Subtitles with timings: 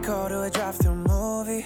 [0.00, 1.64] could go to a drive-through movie.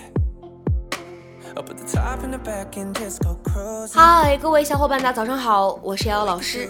[1.56, 3.95] Up at the top and the back and just go cruising.
[3.95, 6.68] 嗨，各位小伙伴，大家早上好，我是瑶瑶老师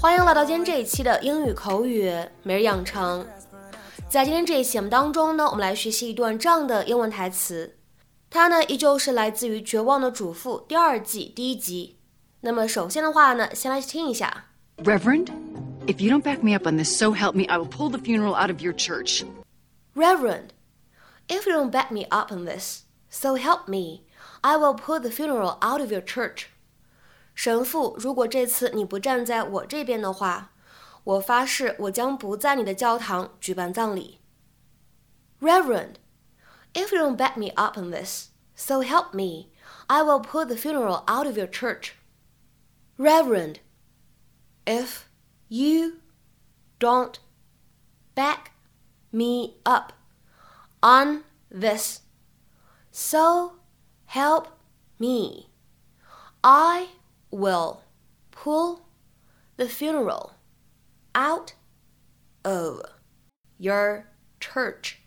[0.00, 3.24] 欢迎来到今天这一期的英语口语每日养成。
[4.08, 7.76] 在今天这一期节目当中呢，我们来学习一段这样的英文台词，
[8.30, 11.98] 它呢依旧是来自于《绝望的主妇》第二季第一集。
[12.40, 14.46] 那么首先的话呢，先来听一下。
[14.78, 15.28] Reverend,
[15.86, 17.98] if you don't back me up on this, so help me, I will pull the
[17.98, 19.24] funeral out of your church.
[19.94, 20.50] Reverend,
[21.27, 24.05] if you don't back me up on this, so help me,
[24.41, 26.47] I will pull the funeral out of your church.
[27.35, 30.51] 神父，如果这次你不站在我这边的话，
[31.03, 34.19] 我发誓我将不在你的教堂举办葬礼。
[35.41, 35.95] Reverend,
[36.73, 39.49] if you don't back me up on this, so help me,
[39.87, 41.93] I will pull the funeral out of your church.
[42.97, 43.57] Reverend,
[44.65, 45.07] if
[45.49, 45.95] you
[46.79, 47.15] don't
[48.15, 48.51] back
[49.11, 49.93] me up
[50.81, 51.99] on this.
[52.91, 53.53] So
[54.05, 54.47] help
[54.97, 55.49] me.
[56.41, 56.87] I
[57.29, 57.77] will
[58.31, 58.81] pull
[59.55, 60.31] the funeral
[61.13, 61.53] out
[62.43, 62.81] of
[63.57, 64.05] your
[64.39, 64.97] church.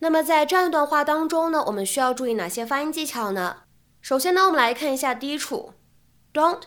[0.00, 3.62] 那么在这样一段话当中呢，我们需要注意哪些发音技巧呢？
[4.02, 5.72] 首先呢，我们来看一下第一处，
[6.32, 6.64] Don't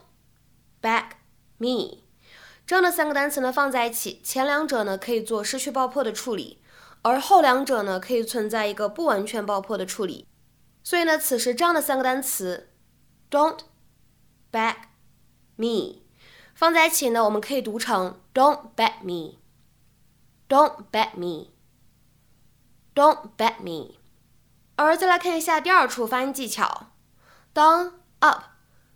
[0.82, 1.12] back
[1.58, 2.04] me。
[2.66, 6.62] 这样的三个单词呢放在一起，前两者呢可以做失去爆破的处理，
[7.03, 10.27] 而后两者呢可以存在一个不完全爆破的处理。
[10.83, 12.71] 所以呢，此时这样的三个单词
[13.31, 13.59] ，don't
[14.51, 14.77] back
[15.57, 16.03] me
[16.55, 21.47] 放在一起呢，我们可以读成 don't back me，don't back me，don't
[23.37, 23.97] back me。
[24.77, 26.89] 而再来看一下第二处发音技巧，
[27.53, 28.43] 当 up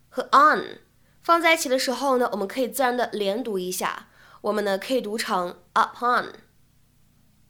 [0.08, 0.80] 和 on。
[1.22, 4.08] 放在一起的时候呢，我们可以自然的连读一下，
[4.42, 6.32] 我们呢可以读成 up on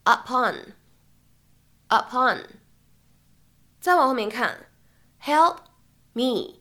[0.07, 2.45] Upon，upon，。
[3.81, 4.69] 再往后面看
[5.21, 5.57] ，help
[6.13, 6.61] me，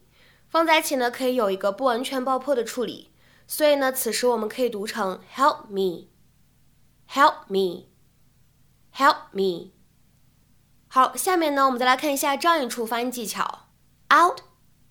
[0.50, 3.12] 放在一起呢可以有一个不完全爆破的处理，
[3.46, 9.74] 所以呢此时我们可以读成 help me，help me，help me。
[10.88, 13.68] 好，下面呢我们再来看一下这样一处发音技巧
[14.12, 14.40] ，out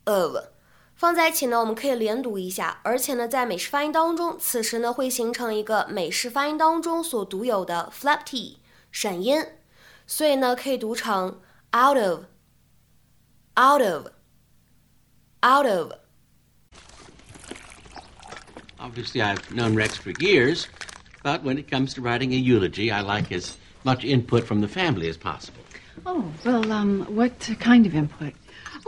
[0.05, 0.54] of。
[0.97, 8.59] 放在一起呢，我们可以连读一下，而且呢，在美式发音当中，此时呢会形成一个美式发音当中所独有的 flap t
[8.93, 9.45] 闪音，
[10.07, 11.41] 所以呢可以读成
[11.73, 15.93] out of，out of，out of。
[18.79, 20.67] Obviously, I've known Rex for years,
[21.23, 24.69] but when it comes to writing a eulogy, I like as much input from the
[24.69, 25.61] family as possible.
[26.07, 28.35] Oh, well, um, what kind of input?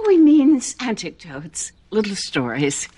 [0.09, 2.89] He means anecdotes, little stories.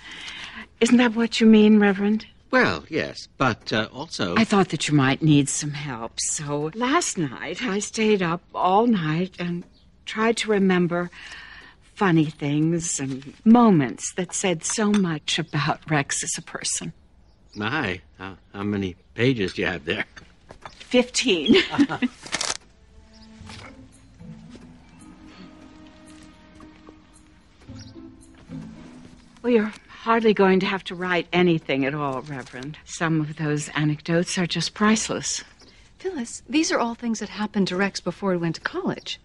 [0.81, 2.27] Isn't that what you mean, Reverend?
[2.51, 4.37] Well, yes, but uh, also.
[4.37, 8.87] I thought that you might need some help, so last night I stayed up all
[8.87, 9.65] night and
[10.07, 11.11] tried to remember
[11.95, 16.93] funny things and moments that said so much about Rex as a person.
[17.55, 20.05] My, how, how many pages do you have there?
[20.79, 21.57] Fifteen.
[29.49, 32.77] well, you're hardly going to have to write anything at all, Reverend.
[32.85, 35.43] Some of those anecdotes are just priceless.
[35.99, 39.19] Phyllis, these are all things that happened to Rex before he went to college.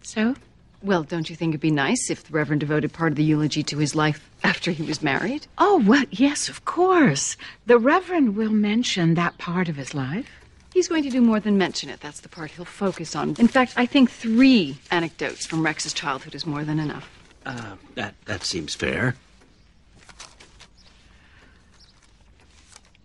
[0.00, 0.34] So?
[0.82, 3.62] Well, don't you think it'd be nice if the Reverend devoted part of the eulogy
[3.64, 5.46] to his life after he was married?
[5.58, 7.36] Oh, well, yes, of course.
[7.66, 10.30] The Reverend will mention that part of his life.
[10.72, 12.00] He's going to do more than mention it.
[12.00, 13.36] That's the part he'll focus on.
[13.38, 17.17] In fact, I think three anecdotes from Rex's childhood is more than enough.
[17.48, 19.14] Uh, that, that seems fair.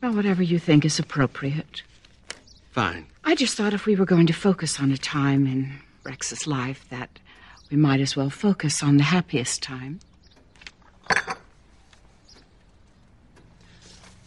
[0.01, 1.81] Well, whatever you think is appropriate.
[2.71, 3.05] Fine.
[3.23, 6.85] I just thought if we were going to focus on a time in Rex's life,
[6.89, 7.19] that
[7.71, 10.01] we might as well focus on the happiest time.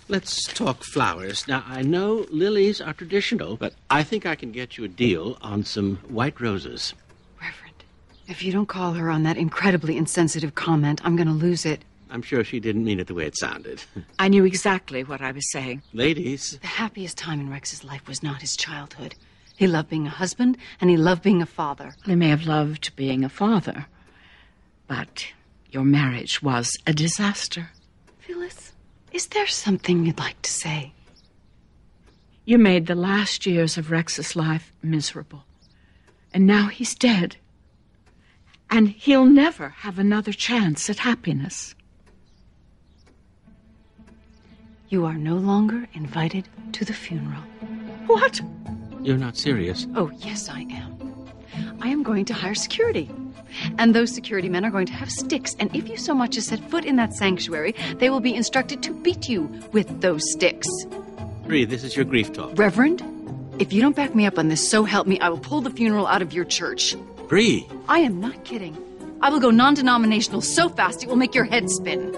[0.09, 1.47] Let's talk flowers.
[1.47, 5.37] Now, I know lilies are traditional, but I think I can get you a deal
[5.43, 6.95] on some white roses.
[8.27, 11.65] Reverend, if you don't call her on that incredibly insensitive comment, I'm going to lose
[11.67, 11.85] it.
[12.11, 13.83] I'm sure she didn't mean it the way it sounded.
[14.19, 15.83] I knew exactly what I was saying.
[15.93, 19.15] Ladies, The happiest time in Rex's life was not his childhood.
[19.57, 21.95] He loved being a husband, and he loved being a father.
[22.05, 23.87] He may have loved being a father,
[24.87, 25.27] but
[25.71, 27.71] your marriage was a disaster.
[28.21, 28.73] Phyllis,
[29.13, 30.93] is there something you'd like to say?
[32.45, 35.45] You made the last years of Rex's life miserable.
[36.33, 37.37] And now he's dead.
[38.71, 41.75] And he'll never have another chance at happiness.
[44.89, 47.43] You are no longer invited to the funeral.
[48.07, 48.41] What?
[49.03, 49.87] You're not serious.
[49.97, 51.27] Oh, yes, I am.
[51.81, 53.11] I am going to hire security.
[53.79, 56.47] And those security men are going to have sticks, and if you so much as
[56.47, 59.43] set foot in that sanctuary, they will be instructed to beat you
[59.73, 60.69] with those sticks.
[61.47, 62.59] Bree, this is your grief talk.
[62.59, 63.03] Reverend,
[63.59, 65.71] if you don't back me up on this, so help me, I will pull the
[65.71, 66.97] funeral out of your church.
[67.28, 67.68] Bree!
[67.88, 68.76] I am not kidding.
[69.20, 72.14] I will go non denominational so fast it will make your head spin.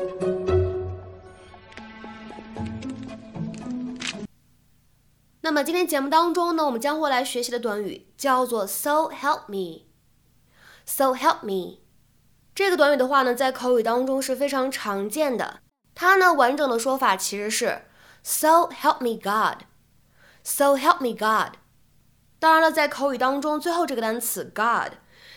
[5.41, 11.79] 那么今天节目当中呢，我们将会来学习的短语叫做 “so help me”。So help me，
[12.55, 15.59] 这个短语的话呢，在口语当中是非常常见的。
[15.93, 17.83] 它呢，完整的说法其实是
[18.23, 21.57] So help me God。So help me God。
[22.38, 24.94] 当然了，在口语当中，最后这个单词 God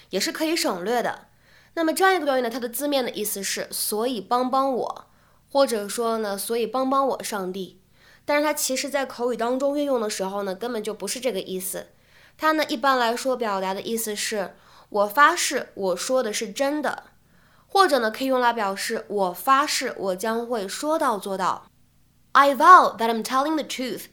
[0.10, 1.28] 也是可以省略的。
[1.74, 5.06] 那么这样一个短语呢，它的字面的意思是“所以帮帮我”，
[5.52, 7.82] 或者说呢“所以帮帮我，上帝”。
[8.26, 11.88] 但是它其实在口语当中运用的时候呢，根本就不是这个意思。
[12.38, 14.56] 它呢，一般来说表达的意思是。
[14.90, 17.04] 我发誓，我说的是真的，
[17.66, 21.66] 或者呢，可以用来表示我发誓，我将会说到做到。
[22.34, 24.08] I vow that I'm telling the truth。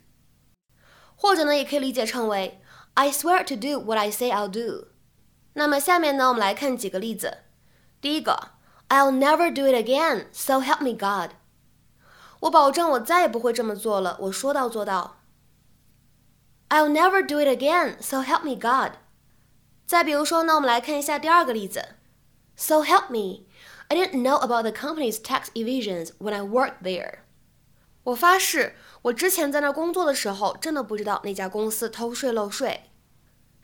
[1.17, 2.61] 或者呢，也可以理解成为
[2.98, 4.88] I swear to do what I say I'll do。
[5.54, 7.40] 那么下面呢，我们来看几个例子。
[8.02, 8.52] 第一个，
[8.90, 11.36] I'll never do it again, so help me God。
[12.42, 15.18] 我保证我再也不会这么做了，我说到做到。
[16.70, 18.98] I'll never do it again, so help me God。
[19.86, 21.96] 再比如说呢，我们来看一下第二个例子。
[22.56, 23.46] So help me,
[23.88, 27.20] I didn't know about the company's tax evasions when I worked there.
[28.04, 32.87] 我发誓，我之前在那工作的时候，真的不知道那家公司偷税漏税。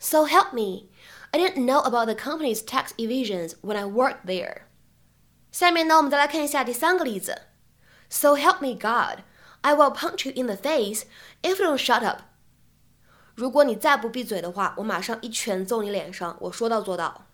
[0.04, 0.88] So help me,
[1.32, 4.62] I didn't know about the company's tax evasions when I worked there.
[5.52, 7.42] 下面呢，我们再来看一下第三个例子。
[8.08, 9.24] So help me God,
[9.60, 11.04] I will punch you in the face
[11.42, 12.22] if you don't shut up.
[13.34, 16.36] 如果你再不闭嘴的话，我马上一拳揍你脸上。
[16.40, 17.26] 我说到做到。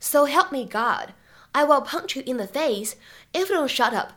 [0.00, 1.14] So help me God,
[1.52, 2.94] I will punch you in the face
[3.32, 4.12] if you don't shut up。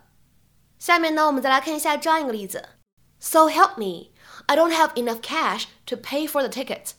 [0.77, 2.69] 下面呢，我们再来看一下这样一个例子。
[3.19, 4.12] So help me,
[4.48, 6.92] I don't have enough cash to pay for the tickets。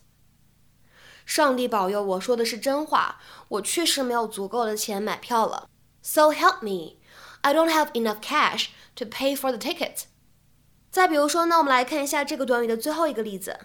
[1.28, 3.20] 上帝保佑，我说的是真话，
[3.50, 5.68] 我确实没有足够的钱买票了。
[6.02, 7.00] So help me,
[7.42, 10.04] I don't have enough cash to pay for the ticket。
[10.90, 13.60] 再比如说呢，我们来看一下这个短语的最后一个例子。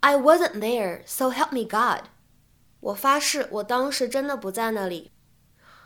[0.00, 2.08] I wasn't there, so help me God.
[2.80, 5.12] 我发誓，我当时真的不在那里。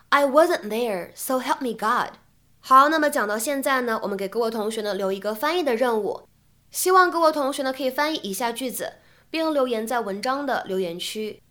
[0.09, 2.15] I wasn't there, so help me God.
[2.61, 6.27] 好，那么讲到现在呢，我们给各位同学呢留一个翻译的任务，
[6.71, 8.95] 希望各位同学呢可以翻译以下句子，
[9.35, 11.43] 并留言在文章的留言区。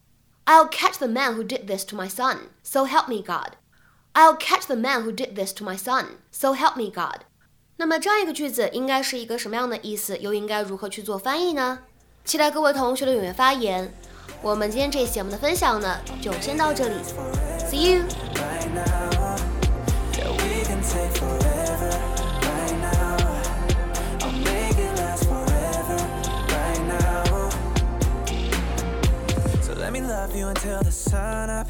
[0.45, 3.57] I'll catch the man who did this to my son, so help me God.
[4.13, 7.24] I'll catch the man who did this to my son, so help me God.
[7.75, 10.18] 那么这样一个句子应该是一个什么样的意思？
[10.18, 11.80] 又应该如何去做翻译呢？
[12.24, 13.94] 期待各位同学的踊跃发言。
[14.41, 16.95] 我们今天这期节目的分享呢，就先到这里
[17.69, 18.52] ，See you。
[30.73, 31.67] You until the sun up.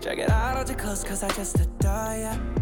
[0.00, 2.59] Check it out, hold you close, cause I just adore ya.